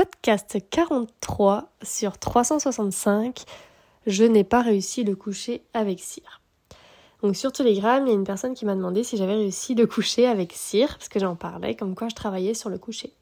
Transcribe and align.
podcast 0.00 0.56
43 0.70 1.68
sur 1.82 2.16
365. 2.16 3.44
Je 4.06 4.24
n'ai 4.24 4.44
pas 4.44 4.62
réussi 4.62 5.04
le 5.04 5.14
coucher 5.14 5.62
avec 5.74 6.00
cire. 6.00 6.40
Donc 7.22 7.36
sur 7.36 7.52
Telegram, 7.52 8.02
il 8.06 8.08
y 8.08 8.12
a 8.12 8.14
une 8.14 8.24
personne 8.24 8.54
qui 8.54 8.64
m'a 8.64 8.74
demandé 8.74 9.04
si 9.04 9.18
j'avais 9.18 9.34
réussi 9.34 9.74
le 9.74 9.86
coucher 9.86 10.26
avec 10.26 10.54
cire, 10.54 10.96
parce 10.96 11.10
que 11.10 11.20
j'en 11.20 11.36
parlais, 11.36 11.76
comme 11.76 11.94
quoi 11.94 12.08
je 12.08 12.14
travaillais 12.14 12.54
sur 12.54 12.70
le 12.70 12.78
coucher. 12.78 13.12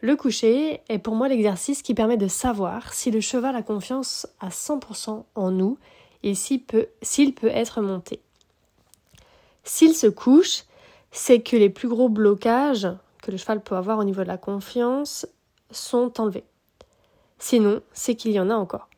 Le 0.00 0.16
coucher 0.16 0.80
est 0.88 0.98
pour 0.98 1.14
moi 1.14 1.28
l'exercice 1.28 1.82
qui 1.82 1.92
permet 1.92 2.16
de 2.16 2.26
savoir 2.28 2.94
si 2.94 3.10
le 3.10 3.20
cheval 3.20 3.54
a 3.54 3.62
confiance 3.62 4.26
à 4.40 4.48
100% 4.48 5.24
en 5.34 5.50
nous 5.50 5.76
et 6.22 6.34
s'il 6.34 6.64
peut, 6.64 6.86
s'il 7.02 7.34
peut 7.34 7.48
être 7.48 7.82
monté. 7.82 8.22
S'il 9.64 9.94
se 9.94 10.06
couche, 10.06 10.62
c'est 11.10 11.42
que 11.42 11.58
les 11.58 11.68
plus 11.68 11.88
gros 11.88 12.08
blocages 12.08 12.88
que 13.22 13.30
le 13.30 13.36
cheval 13.36 13.62
peut 13.62 13.76
avoir 13.76 13.98
au 13.98 14.04
niveau 14.04 14.22
de 14.22 14.28
la 14.28 14.38
confiance 14.38 15.26
sont 15.70 16.20
enlevés. 16.20 16.44
Sinon, 17.38 17.82
c'est 17.92 18.14
qu'il 18.14 18.32
y 18.32 18.40
en 18.40 18.50
a 18.50 18.54
encore. 18.54 18.88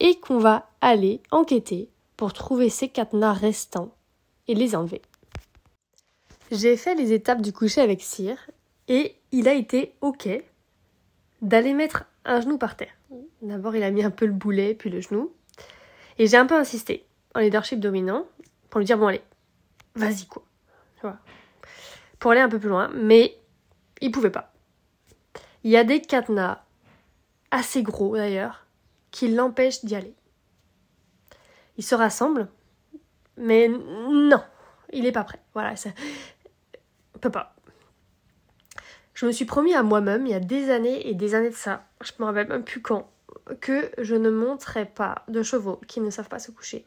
Et 0.00 0.18
qu'on 0.18 0.38
va 0.38 0.68
aller 0.80 1.22
enquêter 1.30 1.88
pour 2.16 2.32
trouver 2.32 2.68
ces 2.68 2.88
cadenas 2.88 3.32
restants 3.32 3.94
et 4.48 4.54
les 4.54 4.74
enlever. 4.74 5.02
J'ai 6.50 6.76
fait 6.76 6.94
les 6.94 7.12
étapes 7.12 7.40
du 7.40 7.52
coucher 7.52 7.80
avec 7.80 8.02
cire 8.02 8.50
et 8.88 9.16
il 9.32 9.48
a 9.48 9.54
été 9.54 9.94
OK 10.00 10.28
d'aller 11.42 11.74
mettre 11.74 12.04
un 12.24 12.40
genou 12.40 12.58
par 12.58 12.76
terre. 12.76 12.92
D'abord, 13.42 13.76
il 13.76 13.82
a 13.82 13.90
mis 13.90 14.02
un 14.02 14.10
peu 14.10 14.26
le 14.26 14.32
boulet, 14.32 14.74
puis 14.74 14.90
le 14.90 15.00
genou. 15.00 15.32
Et 16.18 16.26
j'ai 16.26 16.36
un 16.36 16.46
peu 16.46 16.56
insisté 16.56 17.06
en 17.34 17.40
leadership 17.40 17.80
dominant 17.80 18.26
pour 18.70 18.78
lui 18.78 18.86
dire 18.86 18.98
bon 18.98 19.08
allez, 19.08 19.22
vas-y 19.94 20.26
quoi. 20.26 20.44
Pour 22.18 22.30
aller 22.30 22.40
un 22.40 22.48
peu 22.48 22.58
plus 22.58 22.70
loin, 22.70 22.88
mais 22.94 23.36
il 24.00 24.10
pouvait 24.10 24.30
pas. 24.30 24.53
Il 25.64 25.70
y 25.70 25.76
a 25.76 25.84
des 25.84 26.00
cadenas 26.00 26.62
assez 27.50 27.82
gros 27.82 28.16
d'ailleurs 28.16 28.66
qui 29.10 29.28
l'empêchent 29.28 29.84
d'y 29.84 29.96
aller. 29.96 30.14
Il 31.76 31.84
se 31.84 31.94
rassemble, 31.94 32.48
mais 33.36 33.68
non, 33.68 34.42
il 34.92 35.04
n'est 35.04 35.12
pas 35.12 35.24
prêt. 35.24 35.40
Voilà, 35.54 35.74
ça 35.76 35.90
peut 37.20 37.30
pas. 37.30 37.56
Je 39.14 39.26
me 39.26 39.32
suis 39.32 39.44
promis 39.44 39.74
à 39.74 39.82
moi-même 39.82 40.26
il 40.26 40.32
y 40.32 40.34
a 40.34 40.40
des 40.40 40.70
années 40.70 41.08
et 41.08 41.14
des 41.14 41.34
années 41.34 41.50
de 41.50 41.54
ça, 41.54 41.86
je 42.02 42.12
me 42.18 42.24
rappelle 42.24 42.48
même 42.48 42.64
plus 42.64 42.82
quand, 42.82 43.10
que 43.60 43.90
je 43.98 44.14
ne 44.16 44.28
monterai 44.28 44.84
pas 44.84 45.24
de 45.28 45.42
chevaux 45.42 45.80
qui 45.86 46.00
ne 46.00 46.10
savent 46.10 46.28
pas 46.28 46.40
se 46.40 46.50
coucher. 46.50 46.84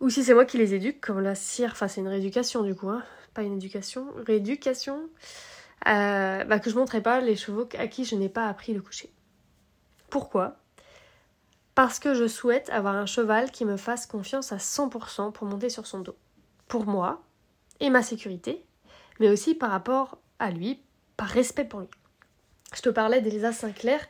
Ou 0.00 0.10
si 0.10 0.24
c'est 0.24 0.34
moi 0.34 0.44
qui 0.44 0.58
les 0.58 0.74
éduque, 0.74 1.00
comme 1.00 1.20
la 1.20 1.34
cire, 1.34 1.70
enfin 1.72 1.88
c'est 1.88 2.00
une 2.00 2.08
rééducation 2.08 2.62
du 2.62 2.74
coup, 2.74 2.88
hein. 2.88 3.04
pas 3.34 3.42
une 3.42 3.54
éducation, 3.54 4.06
rééducation, 4.26 5.08
euh, 5.86 6.44
bah, 6.44 6.58
que 6.58 6.70
je 6.70 6.74
ne 6.74 6.80
montrerai 6.80 7.02
pas 7.02 7.20
les 7.20 7.36
chevaux 7.36 7.68
à 7.78 7.86
qui 7.86 8.04
je 8.04 8.16
n'ai 8.16 8.28
pas 8.28 8.46
appris 8.46 8.74
le 8.74 8.80
coucher. 8.80 9.10
Pourquoi? 10.10 10.56
Parce 11.74 11.98
que 11.98 12.14
je 12.14 12.26
souhaite 12.26 12.70
avoir 12.70 12.96
un 12.96 13.06
cheval 13.06 13.50
qui 13.50 13.64
me 13.64 13.76
fasse 13.76 14.06
confiance 14.06 14.52
à 14.52 14.56
100% 14.56 15.32
pour 15.32 15.46
monter 15.46 15.70
sur 15.70 15.86
son 15.86 16.00
dos. 16.00 16.16
Pour 16.66 16.86
moi 16.86 17.22
et 17.80 17.90
ma 17.90 18.02
sécurité, 18.02 18.64
mais 19.20 19.28
aussi 19.28 19.54
par 19.54 19.70
rapport 19.70 20.18
à 20.38 20.50
lui, 20.50 20.80
par 21.16 21.28
respect 21.28 21.64
pour 21.64 21.80
lui. 21.80 21.88
Je 22.74 22.82
te 22.82 22.88
parlais 22.88 23.20
d'Elisa 23.20 23.52
Sinclair, 23.52 24.00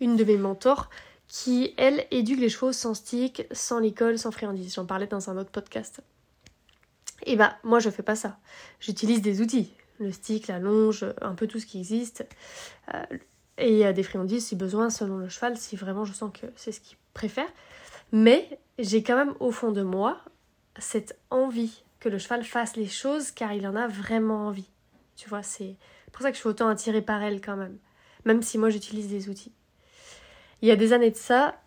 une 0.00 0.16
de 0.16 0.24
mes 0.24 0.36
mentors, 0.36 0.88
qui, 1.26 1.74
elle, 1.76 2.06
éduque 2.10 2.40
les 2.40 2.48
chevaux 2.48 2.72
sans 2.72 2.94
stick, 2.94 3.46
sans 3.52 3.80
l'école, 3.80 4.18
sans 4.18 4.30
friandises. 4.30 4.74
J'en 4.74 4.86
parlais 4.86 5.06
dans 5.06 5.28
un 5.28 5.36
autre 5.36 5.50
podcast. 5.50 6.00
Et 7.26 7.36
bah, 7.36 7.56
moi, 7.64 7.80
je 7.80 7.90
fais 7.90 8.02
pas 8.02 8.16
ça. 8.16 8.38
J'utilise 8.80 9.20
des 9.20 9.42
outils. 9.42 9.74
Le 9.98 10.12
stick, 10.12 10.46
la 10.46 10.58
longe, 10.58 11.04
un 11.20 11.34
peu 11.34 11.46
tout 11.46 11.58
ce 11.58 11.66
qui 11.66 11.78
existe. 11.78 12.26
Euh, 12.94 13.02
et 13.58 13.72
il 13.72 13.78
y 13.78 13.84
a 13.84 13.92
des 13.92 14.02
friandises 14.02 14.46
si 14.46 14.56
besoin, 14.56 14.90
selon 14.90 15.16
le 15.16 15.28
cheval, 15.28 15.56
si 15.56 15.76
vraiment 15.76 16.04
je 16.04 16.12
sens 16.12 16.30
que 16.32 16.46
c'est 16.56 16.72
ce 16.72 16.80
qu'il 16.80 16.96
préfère. 17.12 17.48
Mais 18.12 18.58
j'ai 18.78 19.02
quand 19.02 19.16
même 19.16 19.34
au 19.40 19.50
fond 19.50 19.72
de 19.72 19.82
moi 19.82 20.20
cette 20.78 21.18
envie 21.30 21.82
que 22.00 22.08
le 22.08 22.18
cheval 22.18 22.44
fasse 22.44 22.76
les 22.76 22.86
choses 22.86 23.32
car 23.32 23.52
il 23.52 23.66
en 23.66 23.74
a 23.74 23.88
vraiment 23.88 24.46
envie. 24.46 24.70
Tu 25.16 25.28
vois, 25.28 25.42
c'est 25.42 25.76
pour 26.12 26.22
ça 26.22 26.30
que 26.30 26.36
je 26.36 26.40
suis 26.40 26.48
autant 26.48 26.68
attirée 26.68 27.02
par 27.02 27.22
elle 27.22 27.40
quand 27.40 27.56
même. 27.56 27.76
Même 28.24 28.42
si 28.42 28.58
moi 28.58 28.70
j'utilise 28.70 29.08
des 29.08 29.28
outils. 29.28 29.52
Il 30.62 30.68
y 30.68 30.72
a 30.72 30.76
des 30.76 30.92
années 30.92 31.10
de 31.10 31.16
ça, 31.16 31.60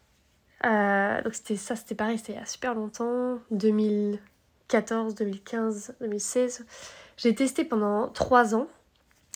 euh, 0.65 1.21
donc 1.21 1.33
c'était 1.33 1.55
ça, 1.55 1.75
c'était 1.75 1.95
pareil, 1.95 2.17
c'était 2.17 2.33
il 2.33 2.39
y 2.39 2.41
a 2.41 2.45
super 2.45 2.75
longtemps, 2.75 3.39
2014, 3.51 5.15
2015, 5.15 5.95
2016. 6.01 6.65
J'ai 7.21 7.35
testé 7.35 7.63
pendant 7.63 8.07
trois 8.07 8.55
ans 8.55 8.67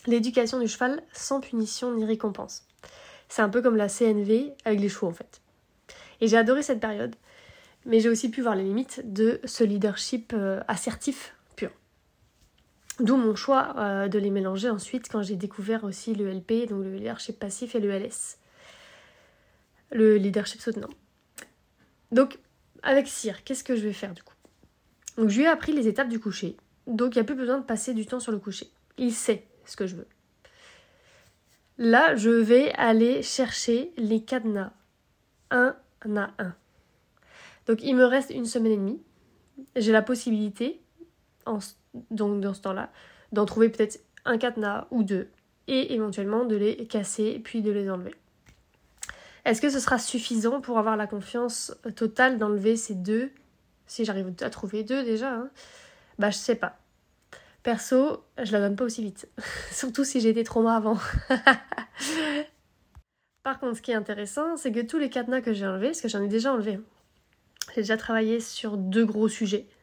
l'éducation 0.07 0.59
du 0.59 0.67
cheval 0.67 1.03
sans 1.13 1.39
punition 1.39 1.93
ni 1.93 2.03
récompense. 2.03 2.65
C'est 3.29 3.43
un 3.43 3.49
peu 3.49 3.61
comme 3.61 3.75
la 3.75 3.89
CNV 3.89 4.53
avec 4.65 4.79
les 4.79 4.89
chevaux 4.89 5.05
en 5.05 5.13
fait. 5.13 5.39
Et 6.19 6.27
j'ai 6.27 6.35
adoré 6.35 6.63
cette 6.63 6.79
période, 6.79 7.15
mais 7.85 7.99
j'ai 7.99 8.09
aussi 8.09 8.31
pu 8.31 8.41
voir 8.41 8.55
les 8.55 8.63
limites 8.63 9.13
de 9.13 9.39
ce 9.43 9.63
leadership 9.63 10.33
euh, 10.33 10.61
assertif 10.67 11.35
pur. 11.55 11.69
D'où 12.99 13.17
mon 13.17 13.35
choix 13.35 13.75
euh, 13.77 14.07
de 14.07 14.17
les 14.17 14.31
mélanger 14.31 14.71
ensuite 14.71 15.07
quand 15.07 15.21
j'ai 15.21 15.35
découvert 15.35 15.83
aussi 15.83 16.15
le 16.15 16.31
LP, 16.31 16.67
donc 16.67 16.83
le 16.83 16.95
leadership 16.95 17.37
passif 17.37 17.75
et 17.75 17.79
le 17.79 17.91
LS. 17.91 18.39
Le 19.91 20.17
leadership 20.17 20.59
soutenant. 20.59 20.89
Donc, 22.11 22.39
avec 22.81 23.07
Cyr, 23.07 23.43
qu'est-ce 23.43 23.63
que 23.63 23.75
je 23.75 23.81
vais 23.81 23.93
faire 23.93 24.15
du 24.15 24.23
coup? 24.23 24.33
Donc, 25.17 25.29
je 25.29 25.37
lui 25.37 25.43
ai 25.43 25.47
appris 25.47 25.71
les 25.71 25.87
étapes 25.87 26.09
du 26.09 26.19
coucher. 26.19 26.57
Donc, 26.87 27.15
il 27.15 27.19
n'y 27.19 27.21
a 27.21 27.25
plus 27.25 27.35
besoin 27.35 27.57
de 27.57 27.63
passer 27.63 27.93
du 27.93 28.05
temps 28.05 28.19
sur 28.19 28.31
le 28.31 28.39
coucher. 28.39 28.69
Il 28.97 29.13
sait 29.13 29.45
ce 29.65 29.75
que 29.75 29.87
je 29.87 29.95
veux. 29.95 30.07
Là, 31.77 32.15
je 32.15 32.29
vais 32.29 32.71
aller 32.73 33.21
chercher 33.21 33.91
les 33.97 34.21
cadenas 34.21 34.71
un 35.51 35.75
à 36.15 36.29
un. 36.39 36.55
Donc 37.65 37.81
il 37.81 37.95
me 37.95 38.05
reste 38.05 38.29
une 38.29 38.45
semaine 38.45 38.71
et 38.73 38.77
demie. 38.77 39.01
J'ai 39.75 39.91
la 39.91 40.01
possibilité, 40.01 40.81
dans 41.45 41.59
ce 41.59 42.61
temps-là, 42.61 42.91
d'en 43.31 43.45
trouver 43.45 43.69
peut-être 43.69 43.99
un 44.23 44.37
cadenas 44.37 44.87
ou 44.91 45.03
deux 45.03 45.29
et 45.67 45.93
éventuellement 45.93 46.45
de 46.45 46.55
les 46.55 46.87
casser 46.87 47.41
puis 47.43 47.61
de 47.61 47.71
les 47.71 47.89
enlever. 47.89 48.13
Est-ce 49.45 49.61
que 49.61 49.69
ce 49.69 49.79
sera 49.79 49.99
suffisant 49.99 50.61
pour 50.61 50.77
avoir 50.77 50.95
la 50.95 51.07
confiance 51.07 51.75
totale 51.95 52.37
d'enlever 52.37 52.77
ces 52.77 52.95
deux? 52.95 53.31
Si 53.87 54.05
j'arrive 54.05 54.33
à 54.41 54.49
trouver 54.49 54.83
deux 54.83 55.03
déjà, 55.03 55.33
hein, 55.33 55.49
bah 56.19 56.29
je 56.29 56.37
sais 56.37 56.55
pas. 56.55 56.77
Perso, 57.63 58.23
je 58.41 58.51
la 58.51 58.59
donne 58.59 58.75
pas 58.75 58.85
aussi 58.85 59.01
vite. 59.01 59.27
Surtout 59.71 60.03
si 60.03 60.21
j'ai 60.21 60.29
été 60.29 60.43
trauma 60.43 60.75
avant. 60.75 60.97
Par 63.43 63.59
contre, 63.59 63.77
ce 63.77 63.81
qui 63.81 63.91
est 63.91 63.95
intéressant, 63.95 64.57
c'est 64.57 64.71
que 64.71 64.81
tous 64.81 64.97
les 64.97 65.09
cadenas 65.09 65.41
que 65.41 65.53
j'ai 65.53 65.67
enlevés, 65.67 65.87
parce 65.87 66.01
que 66.01 66.07
j'en 66.07 66.21
ai 66.21 66.27
déjà 66.27 66.53
enlevé, 66.53 66.79
j'ai 67.73 67.81
déjà 67.81 67.97
travaillé 67.97 68.39
sur 68.39 68.77
deux 68.77 69.05
gros 69.05 69.27
sujets. 69.27 69.67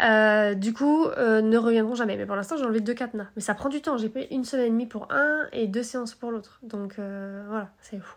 Euh, 0.00 0.54
du 0.54 0.72
coup, 0.72 1.06
euh, 1.06 1.40
ne 1.42 1.58
reviendront 1.58 1.94
jamais. 1.94 2.16
Mais 2.16 2.26
pour 2.26 2.36
l'instant, 2.36 2.56
j'ai 2.56 2.64
enlevé 2.64 2.80
deux 2.80 2.94
cadenas. 2.94 3.26
Mais 3.34 3.42
ça 3.42 3.54
prend 3.54 3.68
du 3.68 3.80
temps. 3.82 3.96
J'ai 3.98 4.08
pris 4.08 4.28
une 4.30 4.44
semaine 4.44 4.66
et 4.66 4.70
demie 4.70 4.86
pour 4.86 5.10
un 5.10 5.48
et 5.52 5.66
deux 5.66 5.82
séances 5.82 6.14
pour 6.14 6.30
l'autre. 6.30 6.60
Donc 6.62 6.98
euh, 6.98 7.44
voilà, 7.48 7.72
c'est 7.80 7.98
fou. 7.98 8.16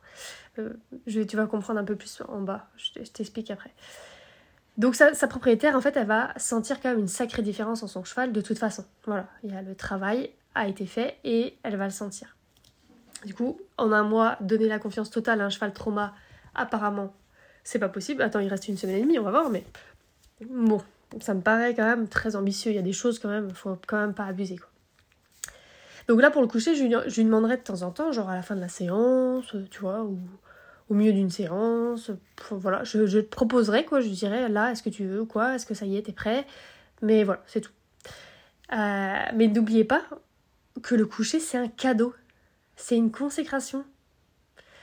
Tu 1.07 1.37
vas 1.37 1.47
comprendre 1.47 1.79
un 1.79 1.83
peu 1.83 1.95
plus 1.95 2.21
en 2.27 2.41
bas. 2.41 2.67
Je, 2.75 3.01
t'explique 3.09 3.49
après. 3.49 3.73
Donc 4.81 4.95
sa, 4.95 5.27
propriétaire, 5.27 5.75
en 5.75 5.81
fait, 5.81 5.95
elle 5.95 6.07
va 6.07 6.33
sentir 6.37 6.81
quand 6.81 6.89
même 6.89 6.97
une 6.97 7.07
sacrée 7.07 7.43
différence 7.43 7.83
en 7.83 7.87
son 7.87 8.03
cheval 8.03 8.31
de 8.31 8.41
toute 8.41 8.57
façon. 8.57 8.83
Voilà, 9.05 9.27
il 9.43 9.53
y 9.53 9.55
a 9.55 9.61
le 9.61 9.75
travail 9.75 10.31
a 10.55 10.67
été 10.67 10.87
fait 10.87 11.17
et 11.23 11.55
elle 11.61 11.75
va 11.75 11.85
le 11.85 11.91
sentir. 11.91 12.35
Du 13.23 13.35
coup, 13.35 13.61
en 13.77 13.91
un 13.91 14.01
mois, 14.01 14.37
donner 14.41 14.67
la 14.67 14.79
confiance 14.79 15.11
totale 15.11 15.39
à 15.41 15.45
un 15.45 15.49
cheval 15.51 15.71
trauma, 15.71 16.15
apparemment, 16.55 17.13
c'est 17.63 17.77
pas 17.77 17.89
possible. 17.89 18.23
Attends, 18.23 18.39
il 18.39 18.47
reste 18.47 18.69
une 18.69 18.75
semaine 18.75 18.95
et 18.95 19.01
demie, 19.01 19.19
on 19.19 19.23
va 19.23 19.29
voir, 19.29 19.51
mais 19.51 19.63
bon, 20.49 20.81
ça 21.19 21.35
me 21.35 21.41
paraît 21.41 21.75
quand 21.75 21.85
même 21.85 22.07
très 22.07 22.35
ambitieux. 22.35 22.71
Il 22.71 22.75
y 22.75 22.79
a 22.79 22.81
des 22.81 22.91
choses 22.91 23.19
quand 23.19 23.29
même, 23.29 23.51
faut 23.51 23.77
quand 23.85 23.99
même 23.99 24.15
pas 24.15 24.25
abuser 24.25 24.57
quoi. 24.57 24.69
Donc 26.07 26.23
là, 26.23 26.31
pour 26.31 26.41
le 26.41 26.47
coucher, 26.47 26.73
je 26.73 26.85
lui, 26.85 26.95
je 27.05 27.21
demanderai 27.21 27.57
de 27.57 27.61
temps 27.61 27.83
en 27.83 27.91
temps, 27.91 28.11
genre 28.11 28.31
à 28.31 28.35
la 28.35 28.41
fin 28.41 28.55
de 28.55 28.61
la 28.61 28.67
séance, 28.67 29.55
tu 29.69 29.81
vois, 29.81 30.01
ou 30.01 30.17
au 30.91 30.93
milieu 30.93 31.13
d'une 31.13 31.29
séance. 31.29 32.11
Voilà, 32.51 32.83
je, 32.83 33.19
te 33.19 33.21
proposerai, 33.21 33.85
quoi. 33.85 34.01
Je 34.01 34.09
dirais, 34.09 34.49
là, 34.49 34.71
est-ce 34.71 34.83
que 34.83 34.89
tu 34.89 35.05
veux, 35.05 35.23
quoi 35.23 35.55
Est-ce 35.55 35.65
que 35.65 35.73
ça 35.73 35.85
y 35.85 35.95
est, 35.95 36.01
t'es 36.01 36.11
prêt? 36.11 36.45
Mais 37.01 37.23
voilà, 37.23 37.41
c'est 37.47 37.61
tout. 37.61 37.71
Euh, 38.73 39.23
mais 39.33 39.47
n'oubliez 39.47 39.85
pas 39.85 40.03
que 40.83 40.93
le 40.93 41.05
coucher, 41.05 41.39
c'est 41.39 41.57
un 41.57 41.69
cadeau. 41.69 42.13
C'est 42.75 42.97
une 42.97 43.09
consécration. 43.09 43.85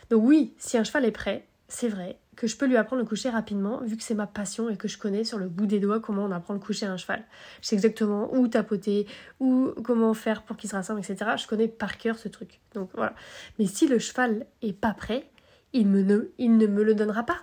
Donc 0.09 0.25
oui, 0.25 0.55
si 0.57 0.79
un 0.79 0.85
cheval 0.85 1.05
est 1.05 1.13
prêt, 1.13 1.47
c'est 1.69 1.89
vrai 1.89 2.19
que 2.37 2.47
je 2.47 2.57
peux 2.57 2.67
lui 2.67 2.77
apprendre 2.79 3.03
le 3.03 3.09
coucher 3.09 3.29
rapidement, 3.29 3.83
vu 3.83 3.97
que 3.97 4.03
c'est 4.03 4.15
ma 4.15 4.29
passion 4.29 4.71
et 4.71 4.77
que 4.77 4.89
je 4.89 4.97
connais 4.97 5.25
sur 5.25 5.39
le 5.39 5.49
bout 5.49 5.67
des 5.67 5.81
doigts 5.81 6.01
comment 6.01 6.25
on 6.25 6.31
apprend 6.31 6.55
le 6.55 6.61
coucher 6.61 6.87
à 6.87 6.93
un 6.93 6.97
cheval. 6.97 7.23
Je 7.61 7.67
sais 7.67 7.75
exactement 7.75 8.33
où 8.33 8.49
tapoter, 8.49 9.07
ou 9.41 9.73
comment 9.85 10.15
faire 10.15 10.43
pour 10.43 10.57
qu'il 10.57 10.71
se 10.71 10.75
rassemble, 10.77 11.01
etc. 11.01 11.33
Je 11.37 11.47
connais 11.47 11.69
par 11.69 11.99
cœur 11.99 12.17
ce 12.17 12.29
truc. 12.29 12.61
Donc 12.75 12.91
voilà. 12.95 13.15
Mais 13.59 13.67
si 13.67 13.89
le 13.89 13.99
cheval 13.99 14.47
est 14.63 14.73
pas 14.73 14.95
prêt, 14.95 15.29
il, 15.73 15.91
ne, 15.91 16.67
me 16.67 16.83
le 16.83 16.95
donnera 16.95 17.25
pas. 17.25 17.39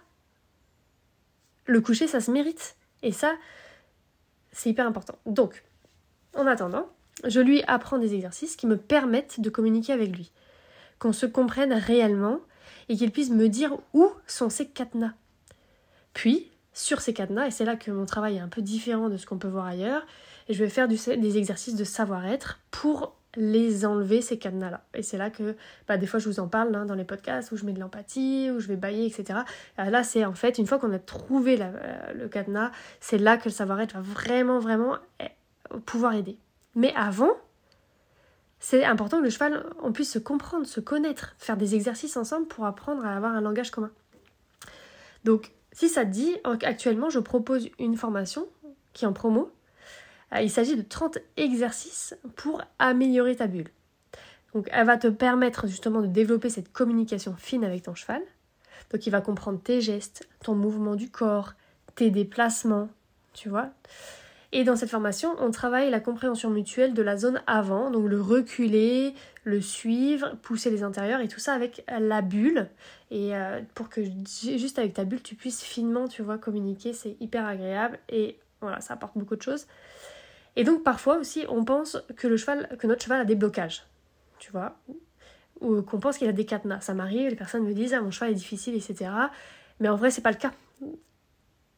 Le 1.66 1.81
coucher, 1.81 2.07
ça 2.07 2.22
se 2.22 2.31
mérite. 2.31 2.75
Et 3.01 3.12
ça, 3.12 3.36
c'est 4.51 4.69
hyper 4.69 4.88
important. 4.88 5.18
Donc, 5.25 5.63
en 6.36 6.48
attendant, 6.48 6.89
je 7.24 7.39
lui 7.39 7.63
apprends 7.68 7.98
des 7.98 8.13
exercices 8.13 8.56
qui 8.56 8.68
me 8.68 8.77
permettent 8.77 9.39
de 9.39 9.50
communiquer 9.50 9.94
avec 9.94 10.16
lui, 10.16 10.31
qu'on 11.00 11.13
se 11.13 11.25
comprenne 11.25 11.74
réellement 11.74 12.39
et 12.89 12.95
qu'il 12.95 13.12
puisse 13.12 13.30
me 13.30 13.48
dire 13.48 13.77
où 13.94 14.12
sont 14.27 14.50
ces 14.50 14.68
cadenas. 14.68 15.13
Puis, 16.13 16.51
sur 16.74 17.01
ces 17.01 17.13
cadenas, 17.13 17.48
et 17.48 17.51
c'est 17.51 17.66
là 17.66 17.75
que 17.75 17.92
mon 17.92 18.06
travail 18.06 18.38
est 18.38 18.42
un 18.42 18.48
peu 18.48 18.62
différent 18.62 19.10
de 19.10 19.18
ce 19.18 19.25
qu'on 19.25 19.38
peut 19.38 19.48
voir 19.48 19.66
ailleurs, 19.66 20.06
je 20.50 20.63
vais 20.63 20.69
faire 20.69 20.88
des 20.88 21.38
exercices 21.38 21.75
de 21.75 21.83
savoir-être 21.83 22.60
pour 22.69 23.16
les 23.36 23.86
enlever 23.86 24.22
ces 24.22 24.38
cadenas-là. 24.38 24.84
Et 24.94 25.04
c'est 25.04 25.18
là 25.18 25.30
que 25.30 25.56
bah, 25.88 25.98
des 25.98 26.08
fois 26.08 26.20
je 26.20 26.30
vous 26.30 26.40
en 26.40 26.48
parle 26.48 26.74
hein, 26.76 26.86
dans 26.86 26.96
les 26.96 27.04
podcasts 27.04 27.52
où 27.52 27.58
je 27.58 27.66
mets 27.66 27.74
de 27.74 27.80
l'empathie, 27.80 28.50
où 28.52 28.60
je 28.60 28.68
vais 28.68 28.76
bailler, 28.76 29.06
etc. 29.06 29.40
Euh, 29.80 29.90
là 29.90 30.04
c'est 30.04 30.26
en 30.26 30.34
fait 30.34 30.58
une 30.58 30.68
fois 30.68 30.80
qu'on 30.80 30.92
a 30.92 31.00
trouvé 31.00 31.58
euh, 31.60 32.14
le 32.14 32.28
cadenas, 32.28 32.72
c'est 33.00 33.18
là 33.18 33.38
que 33.38 33.46
le 33.46 33.52
savoir-être 33.52 33.96
va 33.96 34.02
vraiment 34.02 34.60
vraiment 34.60 34.98
eh, 35.20 35.30
pouvoir 35.86 36.14
aider. 36.14 36.38
Mais 36.76 36.94
avant, 36.96 37.32
c'est 38.60 38.84
important 38.84 39.20
que 39.20 39.24
le 39.24 39.30
cheval, 39.30 39.66
on 39.82 39.92
puisse 39.92 40.12
se 40.12 40.20
comprendre, 40.20 40.66
se 40.66 40.80
connaître, 40.80 41.36
faire 41.38 41.58
des 41.58 41.76
exercices 41.76 42.18
ensemble 42.18 42.48
pour 42.48 42.66
apprendre 42.66 43.06
à 43.06 43.16
avoir 43.16 43.34
un 43.34 43.42
langage 43.42 43.72
commun. 43.72 43.92
Donc 45.24 45.52
si 45.72 45.90
ça 45.90 46.06
te 46.06 46.12
dit, 46.12 46.36
actuellement 46.64 47.10
je 47.10 47.20
propose 47.20 47.70
une 47.80 47.98
formation 47.98 48.48
qui 48.94 49.06
est 49.06 49.08
en 49.08 49.14
promo 49.14 49.52
il 50.42 50.50
s'agit 50.50 50.75
de 50.75 50.81
30 50.81 51.19
exercices 51.38 52.16
pour 52.36 52.62
améliorer 52.80 53.36
ta 53.36 53.48
bulle. 53.48 53.69
Donc 54.54 54.68
elle 54.72 54.86
va 54.86 54.98
te 54.98 55.07
permettre 55.07 55.68
justement 55.68 56.01
de 56.01 56.07
développer 56.07 56.50
cette 56.50 56.72
communication 56.72 57.36
fine 57.38 57.63
avec 57.63 57.83
ton 57.83 57.95
cheval. 57.95 58.22
Donc 58.92 59.06
il 59.06 59.10
va 59.10 59.22
comprendre 59.22 59.60
tes 59.62 59.81
gestes, 59.81 60.27
ton 60.44 60.56
mouvement 60.56 60.95
du 60.95 61.10
corps, 61.10 61.54
tes 61.95 62.10
déplacements, 62.10 62.89
tu 63.33 63.50
vois. 63.50 63.69
Et 64.51 64.63
dans 64.63 64.77
cette 64.77 64.89
formation, 64.89 65.36
on 65.39 65.51
travaille 65.51 65.89
la 65.89 66.00
compréhension 66.00 66.50
mutuelle 66.50 66.94
de 66.94 67.01
la 67.01 67.18
zone 67.18 67.42
avant, 67.45 67.92
donc 67.92 68.07
le 68.07 68.22
reculer, 68.22 69.13
le 69.44 69.60
suivre, 69.60 70.38
pousser 70.42 70.69
les 70.69 70.83
intérieurs 70.83 71.19
et 71.19 71.27
tout 71.27 71.42
ça 71.42 71.54
avec 71.54 71.83
la 72.00 72.22
bulle. 72.22 72.69
Et 73.12 73.36
euh, 73.36 73.62
pour 73.74 73.89
que 73.89 74.01
juste 74.31 74.80
avec 74.80 74.94
ta 74.94 75.04
bulle, 75.04 75.22
tu 75.22 75.36
puisses 75.36 75.62
finement, 75.62 76.07
tu 76.07 76.22
vois, 76.22 76.38
communiquer, 76.38 76.94
c'est 76.94 77.18
hyper 77.19 77.45
agréable 77.45 78.00
et 78.07 78.39
voilà, 78.62 78.80
ça 78.80 78.94
apporte 78.94 79.18
beaucoup 79.18 79.36
de 79.36 79.42
choses. 79.42 79.68
Et 80.56 80.63
donc 80.63 80.84
parfois 80.84 81.18
aussi, 81.18 81.46
on 81.50 81.63
pense 81.66 81.98
que, 82.16 82.28
le 82.28 82.38
cheval, 82.38 82.69
que 82.80 82.88
notre 82.88 83.04
cheval 83.04 83.22
a 83.22 83.25
des 83.25 83.36
blocages, 83.36 83.86
tu 84.40 84.52
vois, 84.52 84.78
ou 85.60 85.81
qu'on 85.81 86.00
pense 86.00 86.18
qu'il 86.18 86.28
a 86.28 86.34
des 86.34 86.46
cadenas. 86.46 86.81
Ça 86.81 86.94
m'arrive, 86.94 87.30
les 87.30 87.36
personnes 87.36 87.63
me 87.63 87.74
disent 87.74 87.94
ah 87.94 88.02
mon 88.02 88.12
cheval 88.12 88.31
est 88.31 88.36
difficile, 88.36 88.75
etc. 88.75 89.12
Mais 89.80 89.90
en 89.90 89.96
vrai, 89.96 90.12
c'est 90.12 90.22
pas 90.22 90.31
le 90.31 90.38
cas. 90.38 90.54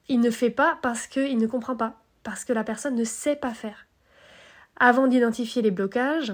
Il 0.09 0.19
ne 0.19 0.29
fait 0.29 0.50
pas 0.50 0.77
parce 0.81 1.07
qu'il 1.07 1.38
ne 1.38 1.47
comprend 1.47 1.75
pas, 1.75 2.01
parce 2.24 2.45
que 2.45 2.53
la 2.53 2.63
personne 2.63 2.95
ne 2.95 3.03
sait 3.03 3.35
pas 3.35 3.53
faire. 3.53 3.88
Avant 4.77 5.07
d'identifier 5.07 5.62
les 5.62 5.71
blocages, 5.71 6.33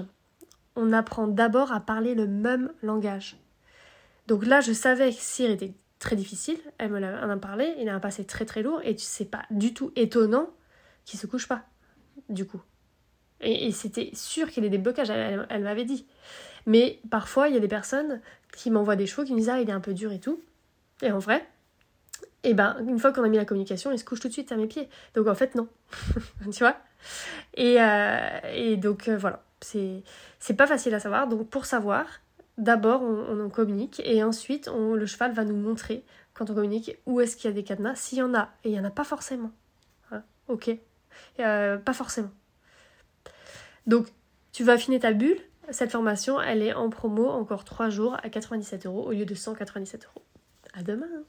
on 0.76 0.92
apprend 0.92 1.26
d'abord 1.26 1.72
à 1.72 1.80
parler 1.80 2.14
le 2.14 2.26
même 2.26 2.72
langage. 2.82 3.36
Donc 4.26 4.44
là, 4.44 4.60
je 4.60 4.72
savais 4.72 5.10
que 5.10 5.20
Cyr 5.20 5.50
était 5.50 5.74
très 5.98 6.16
difficile, 6.16 6.58
elle 6.78 6.90
me 6.90 7.02
en 7.02 7.30
a 7.30 7.36
parlé, 7.36 7.74
il 7.78 7.88
a 7.88 7.94
un 7.94 8.00
passé 8.00 8.24
très 8.24 8.44
très 8.44 8.62
lourd, 8.62 8.80
et 8.84 8.96
c'est 8.98 9.24
pas 9.24 9.42
du 9.50 9.72
tout 9.72 9.92
étonnant 9.96 10.50
qu'il 11.04 11.18
se 11.18 11.26
couche 11.26 11.48
pas 11.48 11.64
du 12.28 12.46
coup. 12.46 12.62
Et, 13.40 13.72
c'était 13.72 14.10
sûr 14.14 14.50
qu'il 14.50 14.64
y 14.64 14.66
ait 14.66 14.70
des 14.70 14.78
blocages, 14.78 15.10
elle, 15.10 15.62
m'avait 15.62 15.84
dit. 15.84 16.06
Mais 16.66 17.00
parfois, 17.10 17.48
il 17.48 17.54
y 17.54 17.56
a 17.56 17.60
des 17.60 17.68
personnes 17.68 18.20
qui 18.56 18.70
m'envoient 18.70 18.96
des 18.96 19.06
chevaux 19.06 19.24
qui 19.24 19.32
me 19.32 19.38
disent 19.38 19.50
Ah, 19.50 19.60
il 19.60 19.68
est 19.68 19.72
un 19.72 19.80
peu 19.80 19.92
dur 19.92 20.12
et 20.12 20.20
tout. 20.20 20.40
Et 21.02 21.10
en 21.10 21.18
vrai, 21.18 21.46
et 22.44 22.50
eh 22.50 22.54
ben, 22.54 22.76
une 22.86 22.98
fois 22.98 23.10
qu'on 23.10 23.24
a 23.24 23.28
mis 23.28 23.38
la 23.38 23.46
communication, 23.46 23.90
il 23.90 23.98
se 23.98 24.04
couche 24.04 24.20
tout 24.20 24.28
de 24.28 24.32
suite 24.32 24.52
à 24.52 24.56
mes 24.56 24.66
pieds. 24.66 24.88
Donc 25.14 25.28
en 25.28 25.34
fait, 25.34 25.54
non. 25.54 25.66
tu 26.52 26.58
vois? 26.58 26.76
Et, 27.54 27.80
euh, 27.80 28.38
et, 28.52 28.76
donc 28.76 29.08
euh, 29.08 29.16
voilà, 29.16 29.42
c'est 29.60 30.02
pas 30.56 30.66
facile 30.66 30.94
à 30.94 31.00
savoir. 31.00 31.26
Donc 31.26 31.48
pour 31.48 31.64
savoir, 31.64 32.06
d'abord 32.58 33.02
on, 33.02 33.48
communique 33.48 34.00
et 34.04 34.22
ensuite 34.22 34.68
le 34.68 35.06
cheval 35.06 35.32
va 35.32 35.44
nous 35.44 35.56
montrer, 35.56 36.04
quand 36.34 36.50
on 36.50 36.54
communique, 36.54 36.98
où 37.06 37.20
est-ce 37.20 37.36
qu'il 37.36 37.50
y 37.50 37.52
a 37.52 37.54
des 37.54 37.64
cadenas, 37.64 37.96
s'il 37.96 38.18
y 38.18 38.22
en 38.22 38.34
a. 38.34 38.50
Et 38.64 38.68
il 38.68 38.72
n'y 38.72 38.80
en 38.80 38.84
a 38.84 38.90
pas 38.90 39.04
forcément. 39.04 39.50
ok 40.48 40.76
euh, 41.40 41.76
pas 41.78 41.92
forcément. 41.92 42.30
Donc, 43.86 44.08
tu 44.52 44.64
vas 44.64 44.74
affiner 44.74 45.00
ta 45.00 45.12
bulle. 45.12 45.38
Cette 45.70 45.92
formation, 45.92 46.40
elle 46.40 46.62
est 46.62 46.74
en 46.74 46.90
promo 46.90 47.28
encore 47.28 47.64
3 47.64 47.90
jours 47.90 48.16
à 48.22 48.28
97 48.28 48.86
euros 48.86 49.02
au 49.02 49.12
lieu 49.12 49.24
de 49.24 49.34
197 49.34 50.06
euros. 50.06 50.24
À 50.74 50.82
demain! 50.82 51.06
Hein. 51.14 51.22